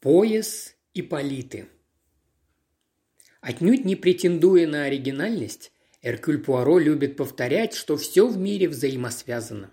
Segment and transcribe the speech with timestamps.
[0.00, 1.68] Пояс и политы.
[3.42, 9.70] Отнюдь не претендуя на оригинальность, Эркюль Пуаро любит повторять, что все в мире взаимосвязано.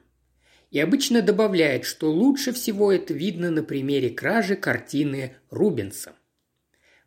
[0.69, 6.11] И обычно добавляет, что лучше всего это видно на примере кражи картины Рубенса.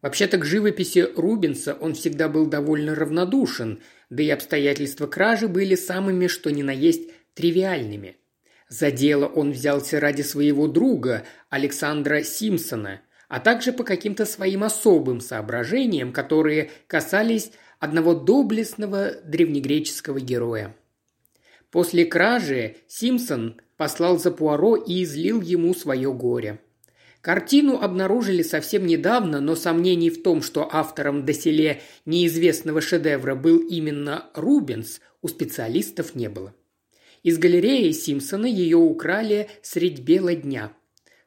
[0.00, 6.26] Вообще-то к живописи Рубенса он всегда был довольно равнодушен, да и обстоятельства кражи были самыми,
[6.26, 8.16] что ни на есть, тривиальными.
[8.70, 15.20] За дело он взялся ради своего друга Александра Симпсона, а также по каким-то своим особым
[15.20, 20.76] соображениям, которые касались одного доблестного древнегреческого героя.
[21.70, 26.58] После кражи Симпсон послал за Пуаро и излил ему свое горе.
[27.20, 34.24] Картину обнаружили совсем недавно, но сомнений в том, что автором доселе неизвестного шедевра был именно
[34.34, 36.52] Рубенс, у специалистов не было.
[37.22, 40.72] Из галереи Симпсона ее украли средь бела дня–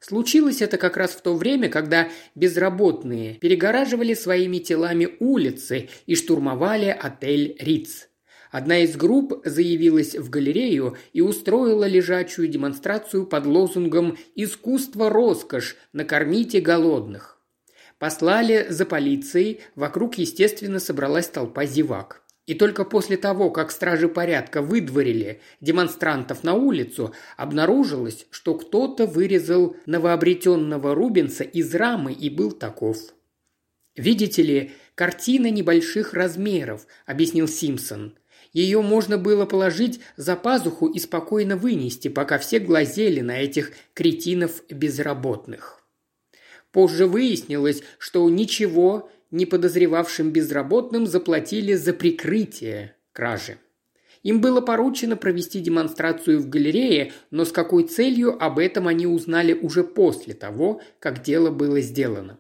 [0.06, 6.88] Случилось это как раз в то время, когда безработные перегораживали своими телами улицы и штурмовали
[6.88, 8.10] отель «Риц».
[8.52, 16.60] Одна из групп заявилась в галерею и устроила лежачую демонстрацию под лозунгом «Искусство– роскошь, накормите
[16.60, 17.40] голодных».
[17.98, 22.23] Послали за полицией, вокруг, естественно, собралась толпа зевак.
[22.46, 29.78] И только после того, как стражи порядка выдворили демонстрантов на улицу, обнаружилось, что кто-то вырезал
[29.86, 32.98] новообретенного Рубенса из рамы и был таков.
[33.96, 38.18] «Видите ли, картина небольших размеров»,– объяснил Симпсон.
[38.52, 44.64] Ее можно было положить за пазуху и спокойно вынести, пока все глазели на этих кретинов
[44.70, 45.84] безработных.
[46.72, 53.58] Позже выяснилось, что ничего не подозревавшим безработным заплатили за прикрытие кражи.
[54.22, 59.54] Им было поручено провести демонстрацию в галерее, но с какой целью об этом они узнали
[59.54, 62.38] уже после того, как дело было сделано.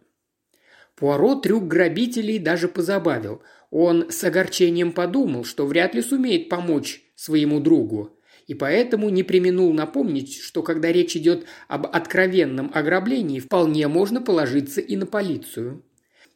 [0.95, 3.41] Пуаро трюк грабителей даже позабавил.
[3.71, 9.73] Он с огорчением подумал, что вряд ли сумеет помочь своему другу, и поэтому не применул
[9.73, 15.83] напомнить, что когда речь идет об откровенном ограблении, вполне можно положиться и на полицию.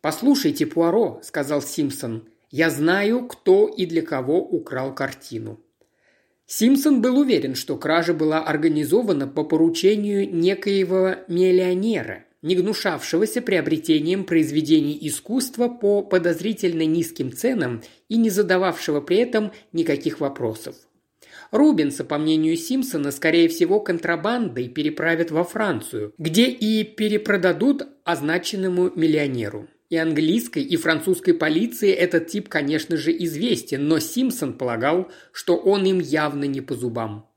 [0.08, 5.60] «Послушайте, Пуаро»,– сказал Симпсон,– «я знаю, кто и для кого украл картину».
[6.46, 14.98] Симпсон был уверен, что кража была организована по поручению некоего миллионера, не гнушавшегося приобретением произведений
[15.02, 20.78] искусства по подозрительно низким ценам и не задававшего при этом никаких вопросов.
[21.52, 29.68] Рубинса, по мнению Симпсона, скорее всего, контрабандой переправят во Францию, где и перепродадут означенному миллионеру.
[29.90, 35.86] И английской, и французской полиции этот тип, конечно же, известен, но Симпсон полагал, что он
[35.86, 37.30] им явно не по зубам.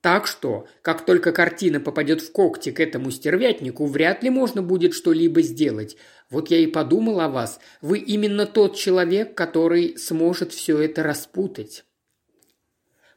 [0.00, 4.94] Так что, как только картина попадет в когти к этому стервятнику, вряд ли можно будет
[4.94, 5.96] что-либо сделать.
[6.28, 7.60] Вот я и подумал о вас.
[7.80, 11.84] Вы именно тот человек, который сможет все это распутать.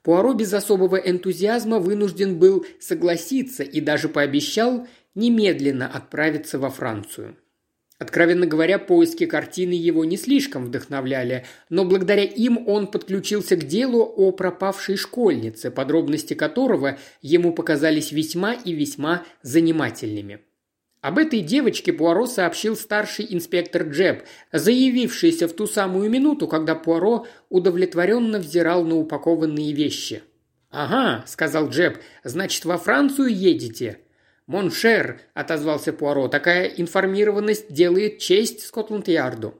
[0.03, 7.35] Пуаро без особого энтузиазма вынужден был согласиться и даже пообещал немедленно отправиться во Францию.
[7.97, 14.01] Откровенно говоря, поиски картины его не слишком вдохновляли, но благодаря им он подключился к делу
[14.03, 20.41] о пропавшей школьнице, подробности которого ему показались весьма и весьма занимательными.
[21.00, 27.27] Об этой девочке Пуаро сообщил старший инспектор Джеб, заявившийся в ту самую минуту, когда Пуаро
[27.50, 30.23] удовлетворенно взирал на упакованные вещи.
[30.69, 34.00] «Ага»,– сказал Джеб,– «значит, во Францию едете?»
[34.47, 39.56] «Mon cher»,– отозвался Пуаро,– «такая информированность делает честь Скотланд-Ярду».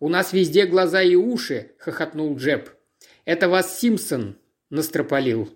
[0.00, 2.70] «У нас везде глаза и уши»,– хохотнул Джеб.
[3.24, 4.38] «Это вас Симпсон
[4.70, 5.50] настропалил.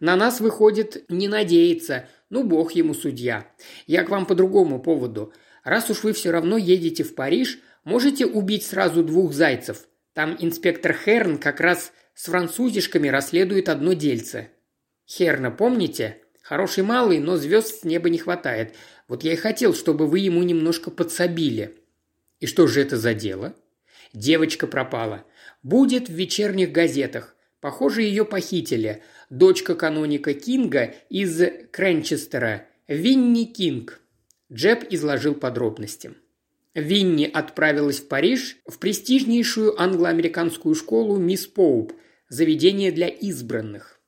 [0.00, 2.08] На нас, выходит, не надеется.
[2.30, 3.46] Ну, бог ему судья.
[3.86, 5.32] Я к вам по другому поводу.
[5.64, 9.88] Раз уж вы все равно едете в Париж, можете убить сразу двух зайцев.
[10.12, 14.50] Там инспектор Херн как раз с французишками расследует одно дельце.
[15.06, 16.21] Херна, помните?
[16.42, 18.74] Хороший малый, но звезд с неба не хватает.
[19.08, 21.78] Вот я и хотел, чтобы вы ему немножко подсобили».
[22.40, 23.54] «И что же это за дело?»
[24.12, 25.24] «Девочка пропала.
[25.62, 27.36] Будет в вечерних газетах.
[27.60, 29.02] Похоже, ее похитили.
[29.30, 31.40] Дочка каноника Кинга из
[31.70, 32.66] Кренчестера.
[32.88, 34.00] Винни Кинг».
[34.52, 36.14] Джеб изложил подробности.
[36.74, 41.92] Винни отправилась в Париж в престижнейшую англо-американскую школу «Мисс Поуп»,
[42.28, 44.01] заведение для избранных.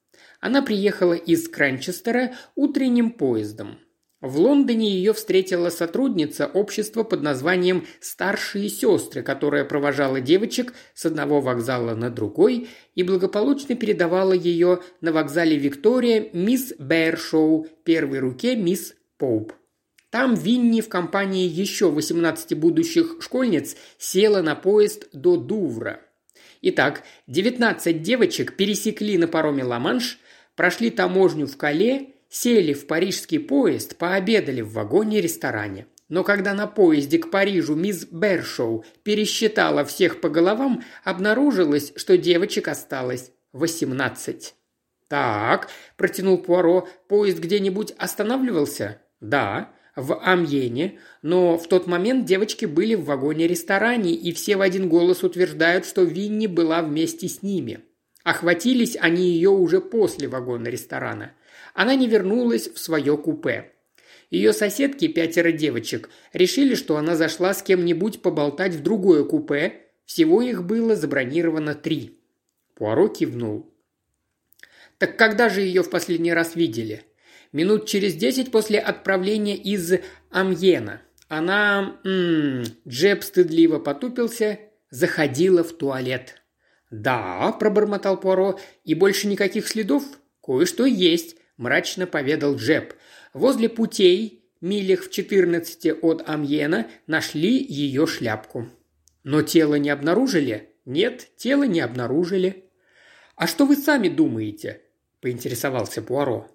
[0.44, 3.79] Она приехала из Кранчестера утренним поездом.
[4.20, 11.41] В Лондоне ее встретила сотрудница общества под названием «Старшие сестры», которая провожала девочек с одного
[11.41, 18.94] вокзала на другой и благополучно передавала ее на вокзале Виктория мисс Бэршоу, первой руке мисс
[19.17, 19.55] Поуп.
[20.11, 26.02] Там Винни в компании еще 18 будущих школьниц села на поезд до Дувра.
[26.61, 30.19] Итак, 19 девочек пересекли на пароме Ла-Манш,
[30.56, 35.87] прошли таможню в Кале, сели в парижский поезд, пообедали в вагоне-ресторане.
[36.09, 42.69] Но когда на поезде к Парижу мисс Бершоу пересчитала всех по головам, обнаружилось, что девочек
[42.69, 44.55] осталось восемнадцать.
[45.09, 52.95] «Так»,– протянул Пуаро,– «поезд где-нибудь останавливался?» «Да, в Амьене, но в тот момент девочки были
[52.95, 57.81] в вагоне-ресторане, и все в один голос утверждают, что Винни была вместе с ними.
[58.25, 61.35] Охватились они ее уже после вагона-ресторана.
[61.75, 63.73] Она не вернулась в свое купе.
[64.31, 69.82] Ее соседки, пятеро девочек, решили, что она зашла с кем-нибудь поболтать в другое купе.
[70.06, 72.19] Всего их было забронировано три.
[72.75, 73.71] Пуаро кивнул.
[74.99, 77.03] «Так когда же ее в последний раз видели?»
[77.53, 79.93] «Минут через десять после отправления из
[80.31, 81.03] Амьена.
[81.29, 84.59] Она...» м-м, Джеб стыдливо потупился,
[84.91, 86.44] заходила в туалет.
[87.00, 90.05] «Да»,– пробормотал Пуаро,– «и больше никаких следов?»
[90.41, 92.94] «Кое-что есть»,– мрачно поведал Джеб.
[93.32, 98.69] Возле путей, милях в четырнадцати от Амьена, нашли ее шляпку.
[99.25, 100.70] Но тело не обнаружили?
[100.85, 102.70] Нет, тело не обнаружили.
[103.35, 104.82] «А что вы сами думаете?»–
[105.20, 106.46] поинтересовался Пуаро.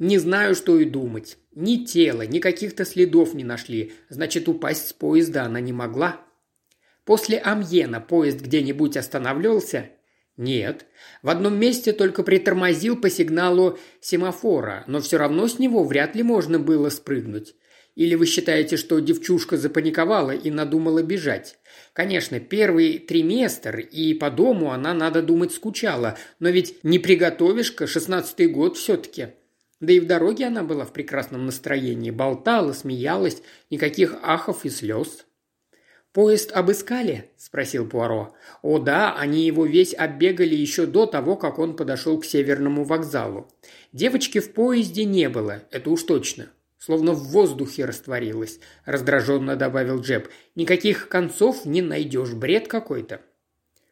[0.00, 1.38] «Не знаю, что и думать.
[1.54, 3.92] Ни тела, ни каких-то следов не нашли.
[4.08, 6.20] Значит, упасть с поезда она не могла».
[7.08, 9.88] «После Амьена поезд где-нибудь останавливался?»
[10.36, 10.84] Нет.
[11.22, 16.22] В одном месте только притормозил по сигналу семафора, но все равно с него вряд ли
[16.22, 17.54] можно было спрыгнуть.
[17.94, 21.58] Или вы считаете, что девчушка запаниковала и надумала бежать?
[21.94, 28.48] Конечно, первый триместр, и по дому она, надо думать, скучала, но ведь не приготовишь-ка, шестнадцатый
[28.48, 29.28] год все-таки.
[29.80, 33.40] Да и в дороге она была в прекрасном настроении, болтала, смеялась,
[33.70, 35.24] никаких ахов и слез.
[36.18, 38.34] «Поезд обыскали?»– спросил Пуаро.
[38.62, 43.46] «О да, они его весь оббегали еще до того, как он подошел к северному вокзалу.
[43.92, 46.48] Девочки в поезде не было, это уж точно.
[46.76, 50.28] Словно в воздухе растворилась»,– раздраженно добавил Джеб.
[50.56, 53.20] «Никаких концов не найдешь, бред какой-то».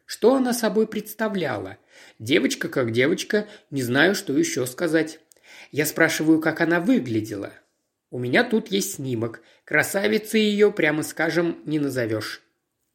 [0.05, 1.77] Что она собой представляла?
[2.19, 5.21] Девочка как девочка, не знаю, что еще сказать.
[5.71, 7.53] Я спрашиваю, как она выглядела.
[8.09, 9.41] У меня тут есть снимок.
[9.67, 12.41] Красавицы ее, прямо скажем, не назовешь».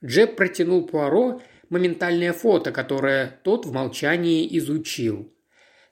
[0.03, 5.31] Джеб протянул Пуаро моментальное фото, которое тот в молчании изучил.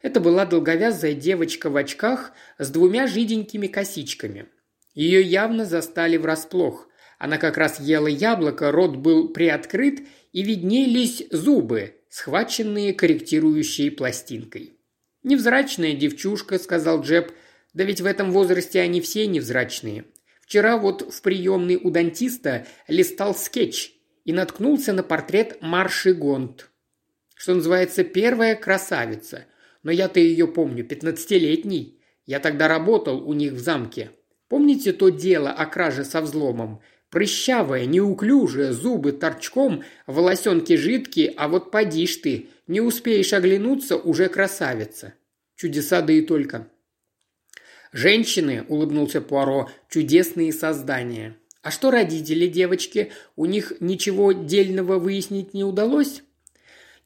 [0.00, 4.46] Это была долговязая девочка в очках с двумя жиденькими косичками.
[4.94, 6.88] Ее явно застали врасплох.
[7.18, 10.00] Она как раз ела яблоко, рот был приоткрыт,
[10.32, 14.78] и виднелись зубы, схваченные корректирующей пластинкой.
[15.24, 17.32] «Невзрачная девчушка»,— сказал Джеб,—
[17.74, 20.04] «да ведь в этом возрасте они все невзрачные.
[20.50, 23.92] Вчера вот в приемной у дантиста листал скетч
[24.24, 26.70] и наткнулся на портрет Марши Гонт.
[27.36, 29.44] Что называется, первая красавица.
[29.84, 32.00] Но я-то ее помню, пятнадцатилетней.
[32.26, 34.10] Я тогда работал у них в замке.
[34.48, 36.80] Помните то дело о краже со взломом?
[37.10, 44.28] Прыщавая, неуклюжая, зубы торчком, волосенки жидкие, а вот поди ж ты, не успеешь оглянуться, уже
[44.28, 45.14] красавица.
[45.54, 46.68] Чудеса да и только.
[47.92, 51.36] «Женщины»,– улыбнулся Пуаро,– «чудесные создания».
[51.62, 53.12] «А что родители девочки?
[53.36, 56.22] У них ничего дельного выяснить не удалось?»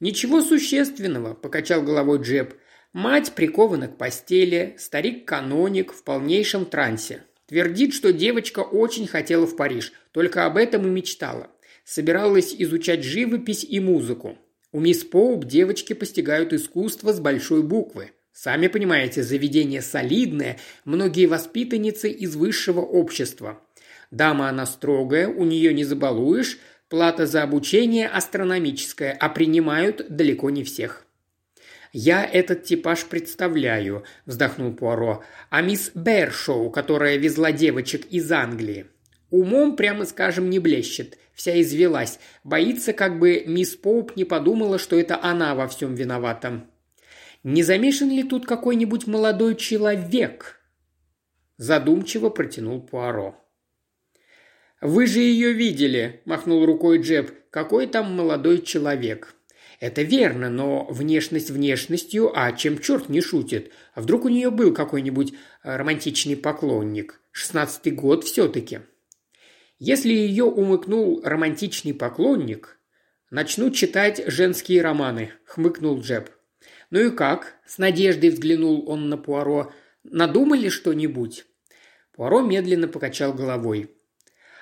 [0.01, 2.55] «Ничего существенного»,– покачал головой Джеб.
[2.93, 7.23] «Мать прикована к постели, старик-каноник в полнейшем трансе.
[7.47, 11.51] Твердит, что девочка очень хотела в Париж, только об этом и мечтала.
[11.85, 14.39] Собиралась изучать живопись и музыку.
[14.73, 18.13] У мисс Поуп девочки постигают искусство с большой буквы.
[18.35, 23.61] Сами понимаете, заведение солидное, многие воспитанницы из высшего общества.
[24.11, 30.65] Дама она строгая, у нее не забалуешь, плата за обучение астрономическая, а принимают далеко не
[30.65, 31.07] всех.
[31.93, 35.23] «Я этот типаж представляю»,– вздохнул Пуаро.
[35.49, 38.87] «А мисс Бершоу, которая везла девочек из Англии?
[39.31, 41.19] Умом, прямо скажем, не блещет.
[41.35, 42.19] Вся извелась.
[42.43, 46.65] Боится, как бы мисс Поуп не подумала, что это она во всем виновата.
[47.45, 50.61] Не замешан ли тут какой-нибудь молодой человек?»
[51.59, 53.37] Задумчиво протянул Пуаро.
[54.81, 57.31] «Вы же ее видели»,– махнул рукой Джеб.
[57.51, 59.35] «Какой там молодой человек?»
[59.79, 63.73] «Это верно, но внешность внешностью, а чем черт не шутит?
[63.93, 67.21] А вдруг у нее был какой-нибудь э, романтичный поклонник?
[67.31, 68.81] Шестнадцатый год все-таки».
[69.79, 72.79] Если ее умыкнул романтичный поклонник,
[73.31, 76.31] начну читать женские романы»,– хмыкнул Джеб.
[76.91, 79.73] «Ну и как?»– с надеждой взглянул он на Пуаро.
[80.03, 81.47] «Надумали что-нибудь?»
[82.13, 83.91] Пуаро медленно покачал головой.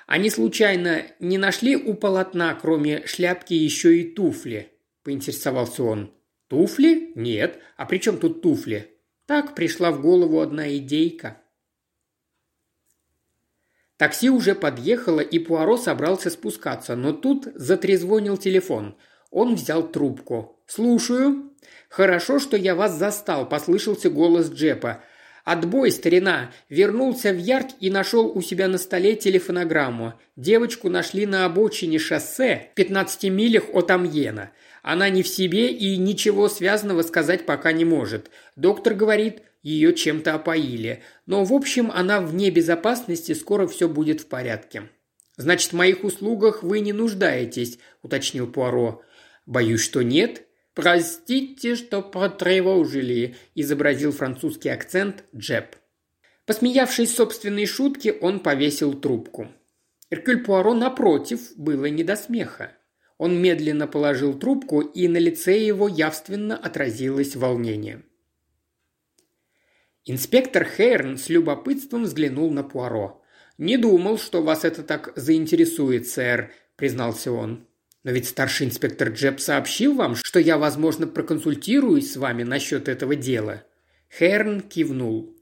[0.07, 4.71] «Они случайно не нашли у полотна, кроме шляпки, еще и туфли?»–
[5.03, 6.13] поинтересовался он.
[6.47, 7.11] «Туфли?
[7.15, 7.59] Нет.
[7.77, 8.93] А при чем тут туфли?»
[9.25, 11.41] Так пришла в голову одна идейка.
[13.97, 18.97] Такси уже подъехало, и Пуаро собрался спускаться, но тут затрезвонил телефон.
[19.31, 20.59] Он взял трубку.
[20.67, 21.52] «Слушаю».
[21.93, 25.03] «Хорошо, что я вас застал»,– послышался голос Джепа.
[25.43, 30.15] «Отбой, старина!» Вернулся в ярд и нашел у себя на столе телефонограмму.
[30.35, 34.49] Девочку нашли на обочине шоссе в 15 милях от Амьена.
[34.81, 38.31] Она не в себе и ничего связанного сказать пока не может.
[38.55, 41.03] Доктор говорит, ее чем-то опоили.
[41.27, 44.89] Но, в общем, она вне безопасности, скоро все будет в порядке.
[45.37, 49.03] «Значит, в моих услугах вы не нуждаетесь»,– уточнил Пуаро.
[49.45, 55.75] «Боюсь, что нет», «Простите, что потревожили»,– изобразил французский акцент Джеб.
[56.45, 59.49] Посмеявшись собственной шутки, он повесил трубку.
[60.09, 62.71] Эркюль Пуаро, напротив, было не до смеха.
[63.17, 68.03] Он медленно положил трубку, и на лице его явственно отразилось волнение.
[70.05, 73.23] Инспектор Хейрн с любопытством взглянул на Пуаро.
[73.57, 77.67] «Не думал, что вас это так заинтересует, сэр»,– признался он.
[78.03, 83.15] Но ведь старший инспектор Джеб сообщил вам, что я, возможно, проконсультируюсь с вами насчет этого
[83.15, 83.63] дела».
[84.09, 85.35] Херн кивнул.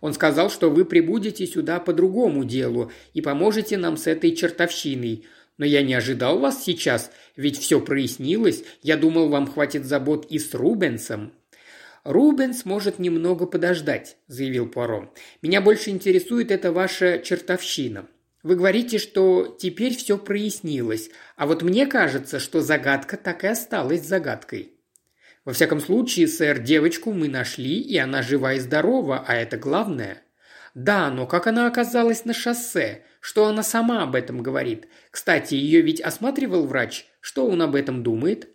[0.00, 5.26] Он сказал, что вы прибудете сюда по другому делу и поможете нам с этой чертовщиной.
[5.58, 8.64] Но я не ожидал вас сейчас, ведь все прояснилось.
[8.82, 11.32] Я думал, вам хватит забот и с Рубенсом».
[12.04, 15.14] «Рубенс может немного подождать»,– заявил Пуаро.
[15.40, 18.08] «Меня больше интересует эта ваша чертовщина.
[18.42, 24.04] Вы говорите, что теперь все прояснилось, а вот мне кажется, что загадка так и осталась
[24.04, 24.72] загадкой.
[25.44, 30.22] Во всяком случае, сэр, девочку мы нашли, и она жива и здорова, а это главное.
[30.74, 33.02] Да, но как она оказалась на шоссе?
[33.20, 34.88] Что она сама об этом говорит?
[35.10, 37.06] Кстати, ее ведь осматривал врач.
[37.20, 38.48] Что он об этом думает?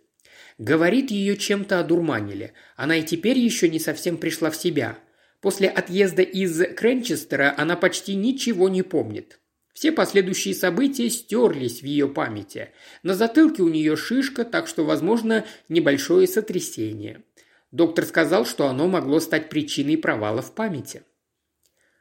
[0.58, 2.52] Говорит, ее чем-то одурманили.
[2.76, 4.98] Она и теперь еще не совсем пришла в себя.
[5.40, 9.38] После отъезда из Кренчестера она почти ничего не помнит.
[9.78, 12.70] Все последующие события стерлись в ее памяти.
[13.04, 17.22] На затылке у нее шишка, так что, возможно, небольшое сотрясение.
[17.70, 21.04] Доктор сказал, что оно могло стать причиной провала в памяти.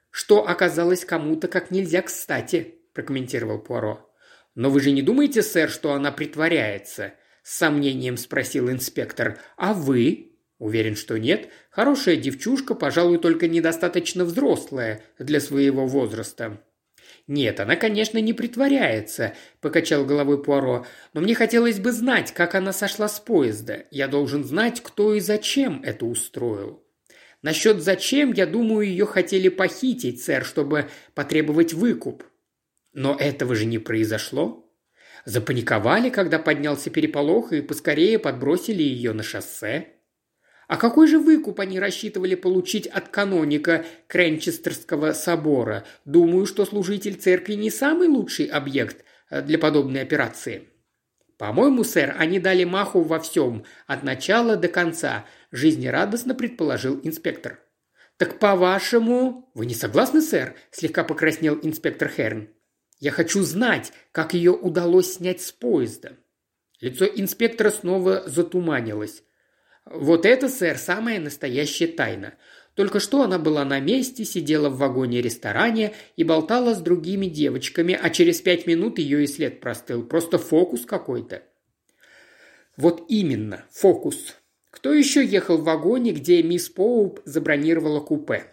[0.10, 4.10] «Что оказалось кому-то как нельзя кстати»,– прокомментировал Пуаро.
[4.56, 9.40] «Но вы же не думаете, сэр, что она притворяется?»– с сомнением спросил инспектор.
[9.56, 11.50] «А вы?» «Уверен, что нет.
[11.70, 16.60] Хорошая девчушка, пожалуй, только недостаточно взрослая для своего возраста.
[17.28, 20.86] «Нет, она, конечно, не притворяется»,– покачал головой Пуаро.
[21.14, 23.86] «Но мне хотелось бы знать, как она сошла с поезда.
[23.92, 26.84] Я должен знать, кто и зачем это устроил».
[27.42, 32.24] «Насчет зачем, я думаю, ее хотели похитить, сэр, чтобы потребовать выкуп».
[32.94, 34.68] «Но этого же не произошло»,
[35.28, 39.97] Запаниковали, когда поднялся переполох, и поскорее подбросили ее на шоссе.
[40.68, 45.86] А какой же выкуп они рассчитывали получить от каноника Кренчестерского собора?
[46.04, 50.68] Думаю, что служитель церкви не самый лучший объект э, для подобной операции.
[51.38, 57.60] «По-моему, сэр, они дали маху во всем, от начала до конца»,– жизнерадостно предположил инспектор.
[58.18, 62.50] «Так по-вашему...» «Вы не согласны, сэр?»– слегка покраснел инспектор Херн.
[63.00, 66.18] «Я хочу знать, как ее удалось снять с поезда».
[66.82, 69.24] Лицо инспектора снова затуманилось.
[69.92, 72.34] Вот это, сэр, самая настоящая тайна.
[72.76, 78.10] Только что она была на месте, сидела в вагоне-ресторане и болтала с другими девочками, а
[78.10, 80.04] через пять минут ее и след простыл.
[80.04, 81.42] Просто фокус какой-то.
[82.76, 84.36] Вот именно, фокус.
[84.70, 88.46] Кто еще ехал в вагоне, где мисс Поуп забронировала купе?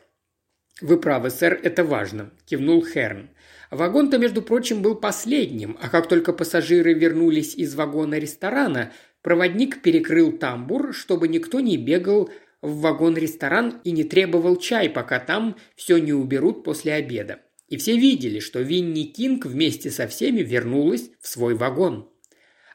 [0.80, 3.30] «Вы правы, сэр, это важно»,– кивнул Херн.
[3.70, 8.92] Вагон-то, между прочим, был последним, а как только пассажиры вернулись из вагона ресторана,
[9.24, 15.56] Проводник перекрыл тамбур, чтобы никто не бегал в вагон-ресторан и не требовал чай, пока там
[15.74, 17.40] все не уберут после обеда.
[17.68, 22.12] И все видели, что Винни Кинг вместе со всеми вернулась в свой вагон.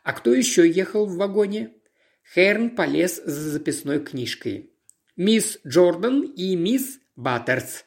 [0.04, 1.76] А кто еще ехал в вагоне?
[2.34, 4.74] Херн полез за записной книжкой.
[5.16, 7.86] Мисс Джордан и мисс Баттерс.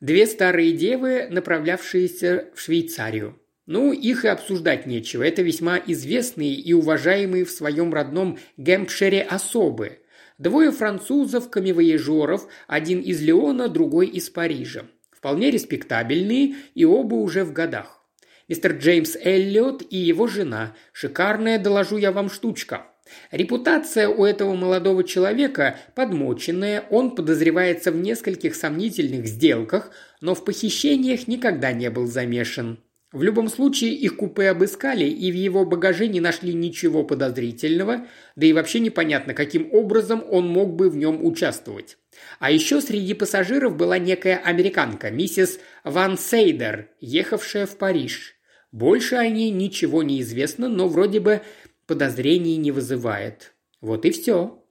[0.00, 3.40] Две старые девы, направлявшиеся в Швейцарию.
[3.68, 5.22] Ну, их и обсуждать нечего.
[5.22, 9.98] Это весьма известные и уважаемые в своем родном Гэмпшире особы.
[10.38, 14.86] Двое французов, камевоежеров, один из Леона, другой из Парижа.
[15.10, 18.02] Вполне респектабельные и оба уже в годах.
[18.48, 20.74] Мистер Джеймс Эллиот и его жена.
[20.92, 22.86] Шикарная, доложу я вам, штучка.
[23.30, 29.90] Репутация у этого молодого человека подмоченная, он подозревается в нескольких сомнительных сделках,
[30.22, 32.78] но в похищениях никогда не был замешан.
[33.10, 38.46] В любом случае их купе обыскали, и в его багаже не нашли ничего подозрительного, да
[38.46, 41.96] и вообще непонятно, каким образом он мог бы в нем участвовать.
[42.38, 48.34] А еще среди пассажиров была некая американка, миссис Ван Сейдер, ехавшая в Париж.
[48.72, 51.40] Больше о ней ничего не известно, но вроде бы
[51.86, 53.54] подозрений не вызывает.
[53.80, 54.62] Вот и все.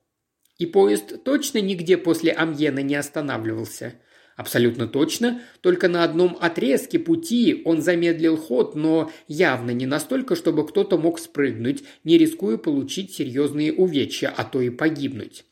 [0.59, 3.95] И поезд точно нигде после Амьена не останавливался.
[4.37, 10.65] Абсолютно точно, только на одном отрезке пути он замедлил ход, но явно не настолько, чтобы
[10.65, 15.43] кто-то мог спрыгнуть, не рискуя получить серьезные увечья, а то и погибнуть.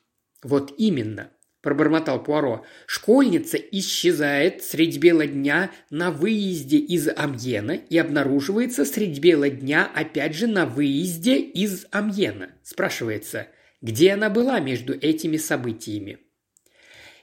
[0.43, 1.31] Вот именно
[1.63, 2.63] пробормотал Пуаро.
[2.85, 10.35] «Школьница исчезает средь бела дня на выезде из Амьена и обнаруживается средь бела дня опять
[10.35, 12.49] же на выезде из Амьена.
[12.61, 13.47] Спрашивается,
[13.81, 16.19] где она была между этими событиями?»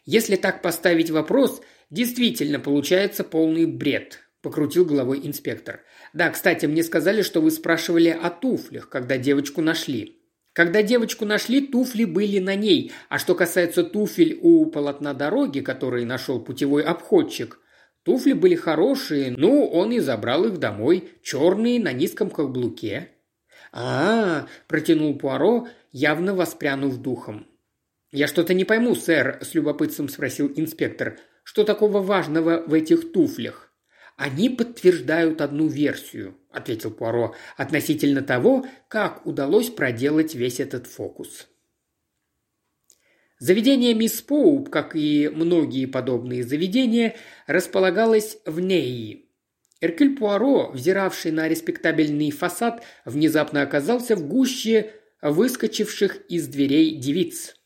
[0.05, 5.83] Если так поставить вопрос, действительно получается полный бред, покрутил головой инспектор.
[6.13, 10.19] Да, кстати, мне сказали, что вы спрашивали о туфлях, когда девочку нашли.
[10.53, 16.05] Когда девочку нашли, туфли были на ней, а что касается туфель у полотна дороги, которые
[16.05, 17.59] нашел путевой обходчик,
[18.03, 23.13] туфли были хорошие, ну, он и забрал их домой, черные, на низком каблуке.
[23.73, 27.47] а, протянул Пуаро, явно воспрянув духом.
[28.13, 31.19] «Я что-то не пойму, сэр»,– с любопытством спросил инспектор.
[31.45, 33.73] «Что такого важного в этих туфлях?»
[34.19, 41.49] «Они подтверждают одну версию»,– ответил Пуаро,– «относительно того, как удалось проделать весь этот фокус».
[43.39, 47.17] Заведение мисс Поуп, как и многие подобные заведения,
[47.47, 49.31] располагалось в Неи.
[49.81, 54.93] Эркюль Пуаро, взиравший на респектабельный фасад, внезапно оказался в гуще
[55.23, 57.57] выскочивших из дверей девиц.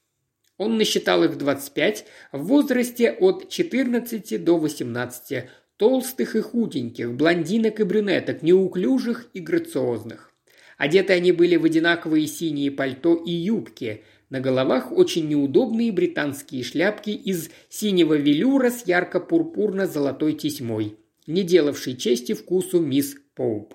[0.58, 5.44] Он насчитал их 25 в возрасте от 14 до 18,
[5.76, 10.32] Толстых и худеньких, блондинок и брюнеток, неуклюжих и грациозных.
[10.78, 17.10] Одеты они были в одинаковые синие пальто и юбки, на головах очень неудобные британские шляпки
[17.10, 23.74] из синего велюра с ярко-пурпурно-золотой тесьмой, не делавшей чести вкусу мисс Поуп.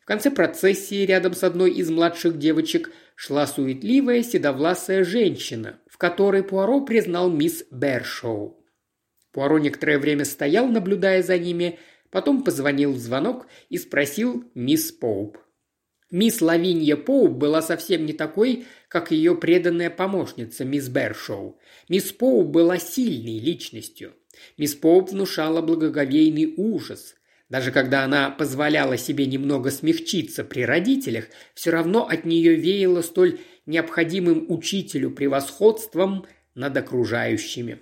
[0.00, 6.80] В конце процессии рядом с одной из младших девочек шла суетливая седовласая женщина, которой Пуаро
[6.80, 8.64] признал мисс Бершоу.
[9.32, 11.78] Пуаро некоторое время стоял, наблюдая за ними,
[12.10, 15.36] потом позвонил в звонок и спросил мисс Поуп.
[16.10, 21.60] Мисс Лавинья Поуп была совсем не такой, как ее преданная помощница мисс Бершоу.
[21.90, 24.14] Мисс Поуп была сильной личностью.
[24.56, 27.14] Мисс Поуп внушала благоговейный ужас.
[27.50, 33.40] Даже когда она позволяла себе немного смягчиться при родителях, все равно от нее веяло столь
[33.70, 37.78] необходимым учителю превосходством над окружающими.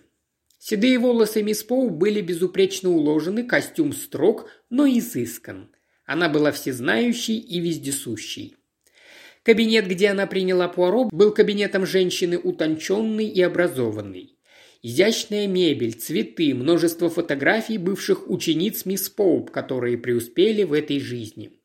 [0.58, 5.70] Седые волосы мисс Поу были безупречно уложены, костюм строг, но изыскан.
[6.04, 8.56] Она была всезнающей и вездесущей.
[9.42, 14.36] Кабинет, где она приняла Пуаро, был кабинетом женщины утонченной и образованной.
[14.82, 21.57] Изящная мебель, цветы, множество фотографий бывших учениц мисс Поуп, которые преуспели в этой жизни.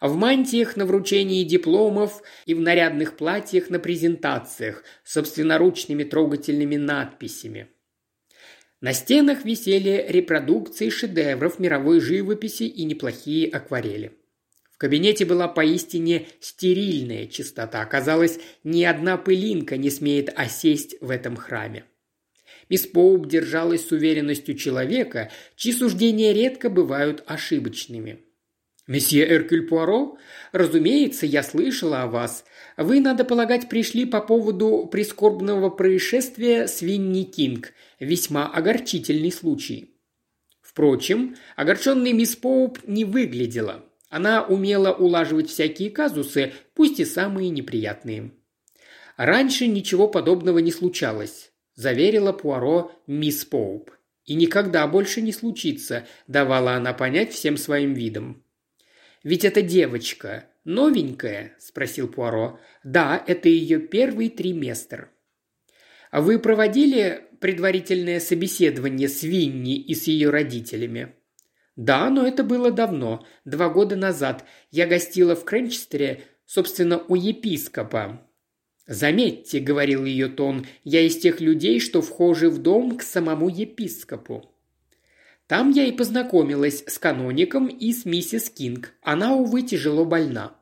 [0.00, 7.68] В мантиях на вручении дипломов и в нарядных платьях на презентациях с собственноручными трогательными надписями–
[8.80, 14.12] на стенах висели репродукции шедевров мировой живописи и неплохие акварели.
[14.72, 17.84] В кабинете была поистине стерильная чистота.
[17.84, 21.84] Казалось, ни одна пылинка не смеет осесть в этом храме.
[22.70, 28.20] Мисс Поуп держалась с уверенностью человека, чьи суждения редко бывают ошибочными.
[28.90, 30.18] «Месье Эркюль Пуаро?
[30.50, 32.44] Разумеется, я слышала о вас.
[32.76, 37.72] Вы, надо полагать, пришли по поводу прискорбного происшествия с Винни Кинг.
[38.00, 39.94] Весьма огорчительный случай».
[40.60, 43.84] Впрочем, огорченной мисс Поуп не выглядела.
[44.08, 48.32] Она умела улаживать всякие казусы, пусть и самые неприятные.
[49.16, 53.92] «Раньше ничего подобного не случалось»,– заверила Пуаро мисс Поуп.
[54.24, 58.42] «И никогда больше не случится»,– давала она понять всем своим видом.
[59.22, 60.46] Ведь это девочка.
[60.64, 62.58] Новенькая?»– спросил Пуаро.
[62.84, 65.10] «Да, это ее первый триместр».
[66.10, 71.14] «А «Вы проводили предварительное собеседование с Винни и с ее родителями?»
[71.76, 74.44] «Да, но это было давно, два года назад.
[74.70, 78.26] Я гостила в Кренчестере, собственно, у епископа».
[78.86, 84.54] «Заметьте»,— говорил ее тон,— «я из тех людей, что вхожи в дом к самому епископу».
[85.50, 88.92] Там я и познакомилась с каноником и с миссис Кинг.
[89.02, 90.54] Она, увы, тяжело больна.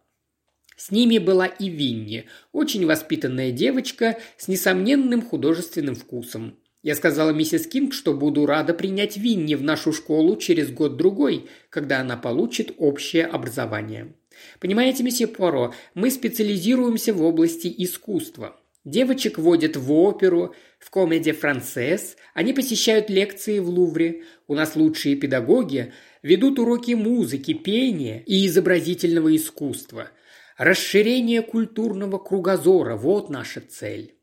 [0.79, 6.59] С ними была и Винни, очень воспитанная девочка с несомненным художественным вкусом.
[6.83, 12.01] Я сказала миссис Кинг, что буду рада принять Винни в нашу школу через год-другой, когда
[12.01, 14.15] она получит общее образование.
[14.59, 18.59] Понимаете, месье Пуаро, мы специализируемся в области искусства.
[18.89, 24.23] Девочек водят в оперу, в комедии «Францесс», они посещают лекции в Лувре.
[24.47, 30.09] У нас лучшие педагоги ведут уроки музыки, пения и изобразительного искусства.
[30.57, 34.15] Расширение культурного кругозора– вот наша цель.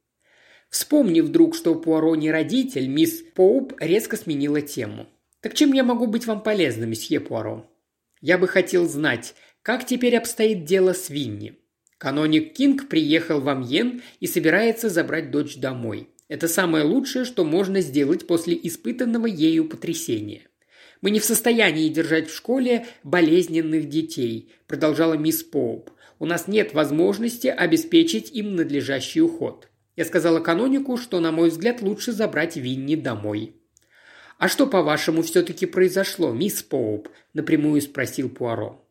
[0.69, 5.05] Вспомнив вдруг, что Пуаро не родитель, мисс Поуп резко сменила тему.
[5.41, 7.69] «Так чем я могу быть вам полезна, месье Пуаро?»
[8.19, 11.59] «Я бы хотел знать, как теперь обстоит дело с Винни?»
[12.05, 16.07] Каноник Кинг приехал в Амьен и собирается забрать дочь домой.
[16.27, 20.43] Это самое лучшее, что можно сделать после испытанного ею потрясения.
[21.01, 25.89] Мы не в состоянии держать в школе болезненных детей»,– продолжала мисс Поуп.
[26.19, 29.67] «У нас нет возможности обеспечить им надлежащий уход.
[29.95, 33.55] Я сказала канонику, что, на мой взгляд, лучше забрать Винни домой».
[34.37, 38.84] «А что, по-вашему, все-таки произошло, мисс Поуп?»– напрямую спросил Пуаро.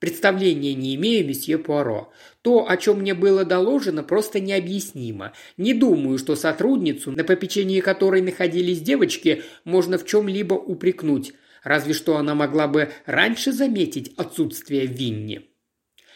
[0.00, 2.10] Представления не имею, месье Пуаро.
[2.40, 5.34] То, о чем мне было доложено, просто необъяснимо.
[5.58, 11.34] Не думаю, что сотрудницу, на попечении которой находились девочки, можно в чем-либо упрекнуть.
[11.62, 15.50] Разве что она могла бы раньше заметить отсутствие Винни.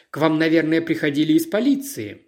[0.09, 2.23] К вам, наверное, приходили из полиции.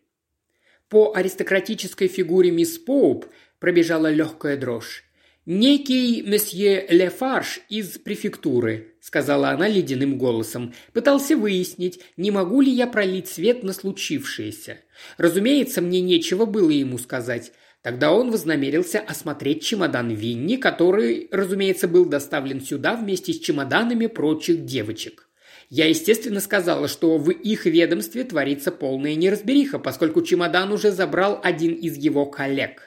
[0.91, 3.27] По аристократической фигуре мисс Поуп
[3.61, 5.06] пробежала легкая дрожь.
[5.49, 12.89] «Некий месье Лефарш из префектуры»,– сказала она ледяным голосом,– «пытался выяснить, не могу ли я
[12.89, 14.79] пролить свет на случившееся.
[15.19, 17.53] Разумеется, мне нечего было ему сказать.
[17.81, 24.65] Тогда он вознамерился осмотреть чемодан Винни, который, разумеется, был доставлен сюда вместе с чемоданами прочих
[24.65, 25.29] девочек.
[25.71, 31.75] Я, естественно, сказала, что в их ведомстве творится полная неразбериха, поскольку чемодан уже забрал один
[31.75, 32.86] из его коллег.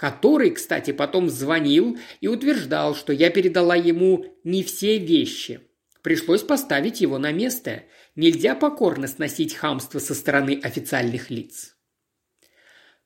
[0.00, 5.60] Который, кстати, потом звонил и утверждал, что я передала ему не все вещи.
[6.00, 7.82] Пришлось поставить его на место.
[8.16, 11.76] Нельзя покорно сносить хамство со стороны официальных лиц.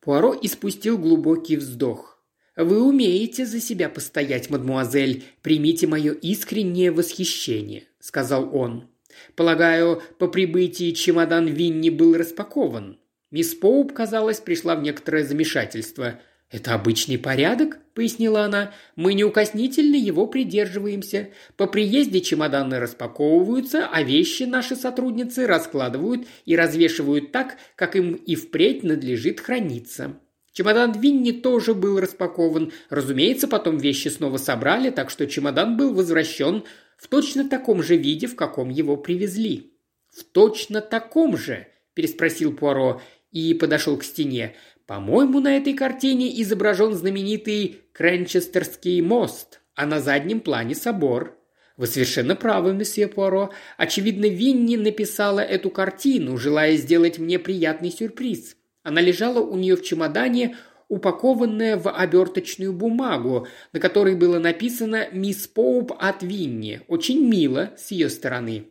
[0.02, 2.24] Пуаро испустил глубокий вздох.
[2.56, 5.24] «Вы умеете за себя постоять, мадмуазель.
[5.42, 8.88] Примите мое искреннее восхищение»,— сказал он.
[9.34, 13.00] «Полагаю, по прибытии чемодан Винни был распакован».
[13.32, 18.72] Мисс Поуп, казалось, пришла в некоторое замешательство— «Это обычный порядок»,– пояснила она.
[18.96, 21.30] «Мы неукоснительно его придерживаемся.
[21.56, 28.34] По приезде чемоданы распаковываются, а вещи наши сотрудницы раскладывают и развешивают так, как им и
[28.34, 30.20] впредь надлежит храниться».
[30.52, 32.72] Чемодан Винни тоже был распакован.
[32.88, 36.62] Разумеется, потом вещи снова собрали, так что чемодан был возвращен
[36.96, 39.72] в точно таком же виде, в каком его привезли.
[40.10, 43.02] «В точно таком же?»– переспросил Пуаро
[43.32, 44.54] и подошел к стене.
[44.86, 51.38] По-моему, на этой картине изображен знаменитый Кренчестерский мост, а на заднем плане собор.
[51.76, 53.50] Вы совершенно правы, месье Пуаро.
[53.78, 58.56] Очевидно, Винни написала эту картину, желая сделать мне приятный сюрприз.
[58.82, 60.56] Она лежала у нее в чемодане,
[60.88, 66.82] упакованная в оберточную бумагу, на которой было написано «Мисс Поуп от Винни».
[66.86, 68.68] Очень мило с ее стороны.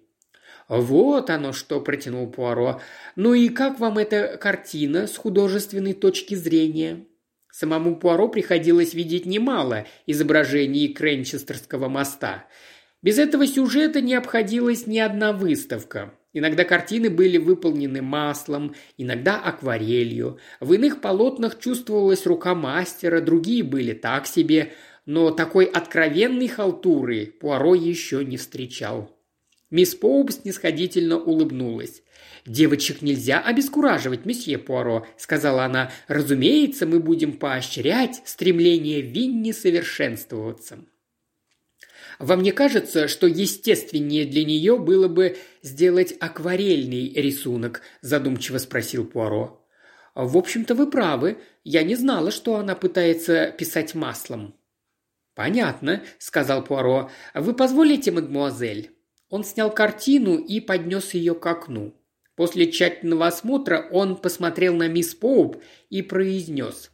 [0.68, 2.82] «Вот оно что!»– протянул Пуаро.
[3.16, 7.06] «Ну и как вам эта картина с художественной точки зрения?»
[7.52, 12.48] Самому Пуаро приходилось видеть немало изображений Кренчестерского моста.
[13.04, 16.14] Без этого сюжета не обходилась ни одна выставка.
[16.34, 20.40] Иногда картины были выполнены маслом, иногда акварелью.
[20.60, 24.74] В иных полотнах чувствовалась рука мастера, другие были так себе,
[25.06, 29.16] но такой откровенной халтуры Пуаро еще не встречал.
[29.74, 32.04] Мисс Поуп снисходительно улыбнулась.
[32.46, 35.92] «Девочек нельзя обескураживать, месье Пуаро»,— сказала она.
[36.08, 40.86] «Разумеется, мы будем поощрять стремление Винни совершенствоваться».
[42.20, 49.66] «Вам не кажется, что естественнее для нее было бы сделать акварельный рисунок?»– задумчиво спросил Пуаро.
[50.14, 51.40] «В общем-то, вы правы.
[51.64, 54.54] Я не знала, что она пытается писать маслом».
[55.34, 57.10] «Понятно»,– сказал Пуаро.
[57.34, 58.93] «Вы позволите, мадемуазель?»
[59.34, 61.96] Он снял картину и поднес ее к окну.
[62.36, 65.58] После тщательного осмотра он посмотрел на мисс Поуп
[65.90, 66.92] и произнес.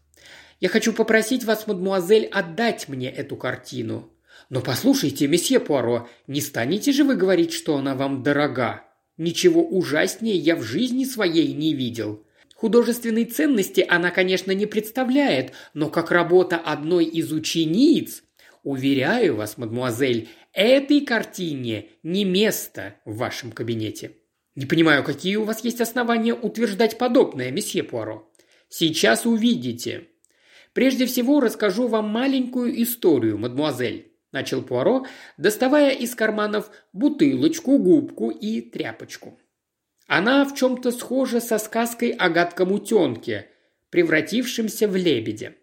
[0.61, 4.09] «Я хочу попросить вас, мадмуазель, отдать мне эту картину».
[4.49, 8.85] «Но послушайте, месье Пуаро, не станете же вы говорить, что она вам дорога?
[9.17, 12.25] Ничего ужаснее я в жизни своей не видел.
[12.55, 18.23] Художественной ценности она, конечно, не представляет, но как работа одной из учениц,
[18.63, 24.11] Уверяю вас, мадмуазель, этой картине не место в вашем кабинете».
[24.55, 28.29] «Не понимаю, какие у вас есть основания утверждать подобное, месье Пуаро?»
[28.67, 30.09] «Сейчас увидите»,
[30.73, 35.05] Прежде всего расскажу вам маленькую историю, мадмуазель»,– начал Пуаро,
[35.37, 39.39] доставая из карманов бутылочку, губку и тряпочку.
[40.07, 43.49] Она в чем-то схожа со сказкой о гадком утенке,
[43.89, 45.55] превратившемся в лебедя.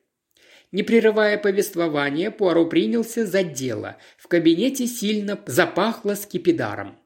[0.76, 3.96] Не прерывая повествование, Пуаро принялся за дело.
[4.18, 6.98] В кабинете сильно запахло скипидаром.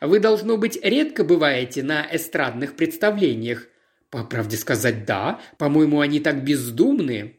[0.00, 3.68] «Вы, должно быть, редко бываете на эстрадных представлениях?»
[4.08, 5.38] «По правде сказать, да.
[5.58, 7.34] По-моему, они так бездумные».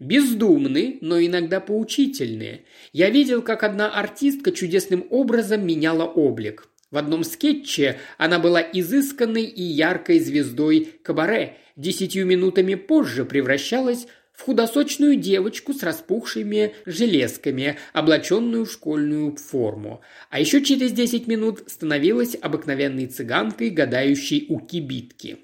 [0.00, 2.64] Бездумны, но иногда поучительные.
[2.92, 6.66] Я видел, как одна артистка чудесным образом меняла облик.
[6.90, 14.08] В одном скетче она была изысканной и яркой звездой кабаре, десятью минутами позже превращалась
[14.40, 20.00] в худосочную девочку с распухшими железками, облаченную в школьную форму.
[20.30, 25.40] А еще через десять минут становилась обыкновенной цыганкой, гадающей у кибитки.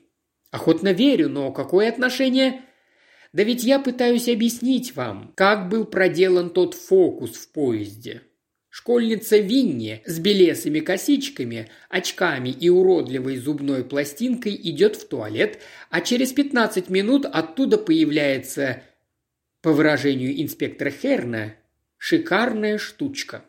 [0.51, 2.63] Охотно верю, но какое отношение
[3.35, 8.23] да ведь я пытаюсь объяснить вам, как был проделан тот фокус в поезде.
[8.79, 16.35] Школьница Винни с белесыми косичками, очками и уродливой зубной пластинкой идет в туалет, а через
[16.35, 18.83] 15 минут оттуда появляется,
[19.63, 21.55] по выражению инспектора Херна,
[21.97, 23.47] шикарная штучка.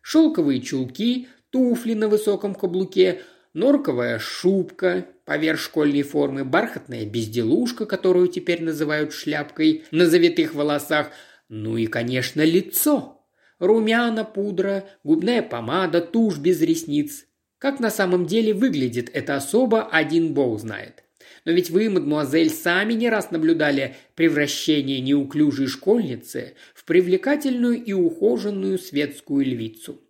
[0.00, 3.20] Шелковые чулки, туфли на высоком каблуке,
[3.52, 11.10] норковая шубка, поверх школьной формы, бархатная безделушка, которую теперь называют шляпкой, на завитых волосах,
[11.50, 13.21] ну и, конечно, лицо.
[13.62, 17.26] Румяна, пудра, губная помада, тушь без ресниц.
[17.58, 21.04] Как на самом деле выглядит эта особа, один бог знает.
[21.44, 28.80] Но ведь вы, мадмуазель, сами не раз наблюдали превращение неуклюжей школьницы в привлекательную и ухоженную
[28.80, 30.00] светскую львицу.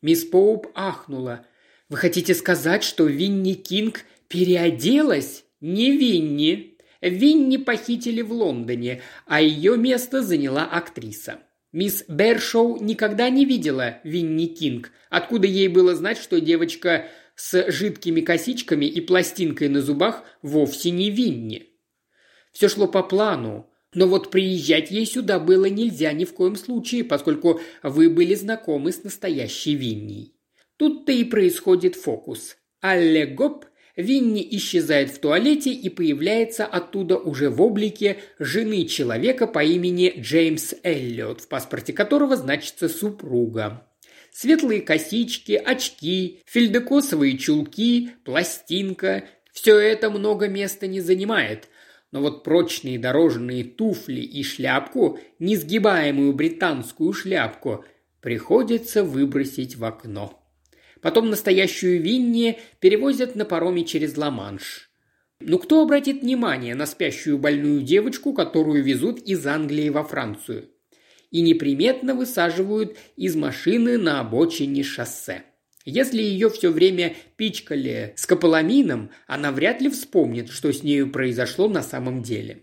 [0.00, 1.44] Мисс Поуп ахнула.
[1.90, 5.44] «Вы хотите сказать, что Винни Кинг Переоделась?
[5.60, 6.78] Не Винни.
[7.02, 11.40] Винни похитили в Лондоне, а ее место заняла актриса.
[11.72, 14.92] Мисс Бершоу никогда не видела Винни Кинг.
[15.08, 21.10] Откуда ей было знать, что девочка с жидкими косичками и пластинкой на зубах вовсе не
[21.10, 21.70] Винни?
[22.52, 27.04] Все шло по плану, но вот приезжать ей сюда было нельзя ни в коем случае,
[27.04, 30.34] поскольку вы были знакомы с настоящей Винни.
[30.76, 32.56] Тут-то и происходит фокус.
[32.80, 33.64] Алле Гоп
[33.96, 40.74] Винни исчезает в туалете и появляется оттуда уже в облике жены человека по имени Джеймс
[40.82, 43.86] Эллиот, в паспорте которого значится супруга.
[44.32, 51.68] Светлые косички, очки, фельдекосовые чулки, пластинка– все это много места не занимает.
[52.10, 57.84] Но вот прочные дорожные туфли и шляпку, несгибаемую британскую шляпку,
[58.20, 60.41] приходится выбросить в окно.
[61.02, 64.88] Потом настоящую Винни перевозят на пароме через Ла-Манш.
[65.40, 70.70] Ну кто обратит внимание на спящую больную девочку, которую везут из Англии во Францию?
[71.32, 75.42] И неприметно высаживают из машины на обочине шоссе.
[75.84, 81.82] Если ее все время пичкали скополамином, она вряд ли вспомнит, что с нею произошло на
[81.82, 82.62] самом деле.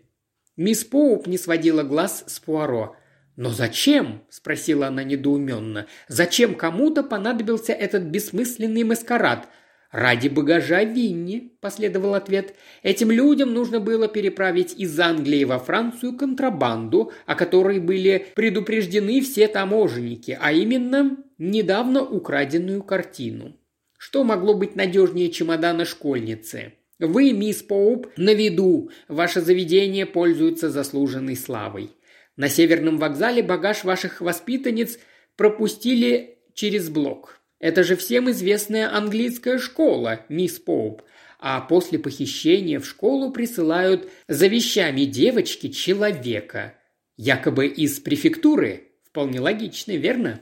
[0.56, 2.96] Мисс Поуп не сводила глаз с Пуаро.
[3.40, 5.88] «Но зачем?»– спросила она недоуменно.
[6.10, 9.48] «Зачем кому-то понадобился этот бессмысленный маскарад?»
[9.92, 12.54] «Ради багажа Винни»,– последовал ответ.
[12.84, 19.48] «Этим людям нужно было переправить из Англии во Францию контрабанду, о которой были предупреждены все
[19.48, 23.56] таможенники, а именно недавно украденную картину.
[23.98, 28.90] Что могло быть надежнее чемодана школьницы?» Вы, мисс Поуп, на виду.
[29.08, 31.92] Ваше заведение пользуется заслуженной славой.
[32.40, 34.98] На северном вокзале багаж ваших воспитанниц
[35.36, 37.42] пропустили через блок.
[37.60, 41.02] Это же всем известная английская школа, мисс Поуп.
[41.38, 46.76] А после похищения в школу присылают за вещами девочки человека.
[47.18, 48.94] Якобы из префектуры.
[49.04, 50.40] Вполне логично, верно?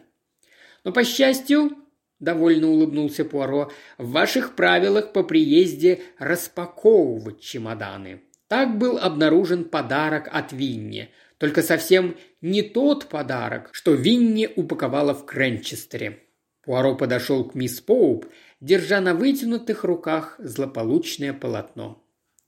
[0.83, 1.71] Но, по счастью,
[2.19, 8.21] довольно улыбнулся Пуаро, в ваших правилах по приезде распаковывать чемоданы.
[8.47, 15.25] Так был обнаружен подарок от Винни– только совсем не тот подарок, что Винни упаковала в
[15.25, 16.23] Кренчестере.
[16.63, 18.25] Пуаро подошел к мисс Поуп,
[18.59, 22.03] держа на вытянутых руках злополучное полотно.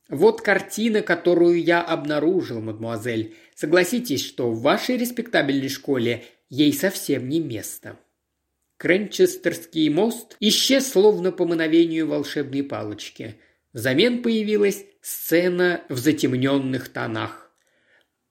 [0.09, 3.35] «Вот картина, которую я обнаружил, мадемуазель.
[3.53, 7.97] Согласитесь, что в вашей респектабельной школе ей совсем не место».
[8.77, 13.35] Кренчестерский мост исчез словно по мановению волшебной палочки.
[13.73, 17.48] Взамен появилась сцена в затемненных тонах.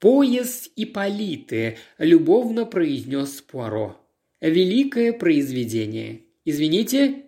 [0.00, 4.00] «Пояс Ипполиты»,– любовно произнес Пуаро.
[4.40, 6.22] «Великое произведение.
[6.44, 7.24] Извините,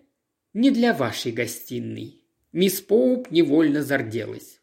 [0.53, 2.23] не для вашей гостиной».
[2.53, 4.61] Мисс Поуп невольно зарделась.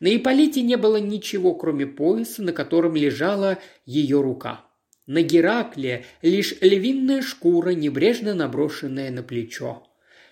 [0.00, 4.64] На Ипполите не было ничего, кроме пояса, на котором лежала ее рука.
[5.06, 9.86] На Геракле лишь львиная шкура, небрежно наброшенная на плечо.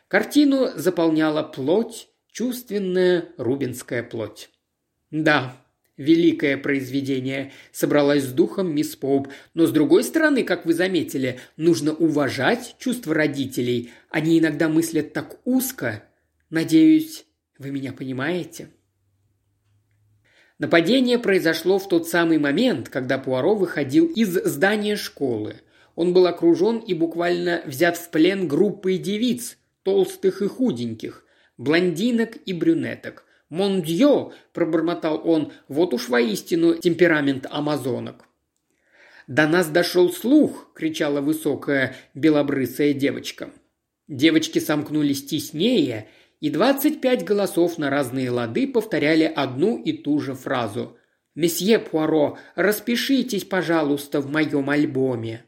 [0.08, 4.48] Картину заполняла плоть, чувственная рубинская плоть.
[5.10, 5.56] Да,
[5.98, 9.28] великое произведение, собралась с духом мисс Поуп.
[9.52, 13.90] Но с другой стороны, как вы заметили, нужно уважать чувства родителей.
[14.08, 16.04] Они иногда мыслят так узко.
[16.48, 17.26] Надеюсь,
[17.58, 18.70] вы меня понимаете?»
[20.58, 25.56] Нападение произошло в тот самый момент, когда Пуаро выходил из здания школы.
[25.94, 31.24] Он был окружен и буквально взят в плен группой девиц, толстых и худеньких,
[31.58, 33.24] блондинок и брюнеток.
[33.50, 38.26] «Мондье!»– пробормотал он,– «вот уж воистину темперамент амазонок».
[39.26, 43.50] «До нас дошел слух!»– кричала высокая белобрысая девочка.
[44.06, 46.08] Девочки сомкнулись теснее,
[46.40, 50.96] и двадцать пять голосов на разные лады повторяли одну и ту же фразу.
[51.34, 55.44] «Месье Пуаро, распишитесь, пожалуйста, в моем альбоме».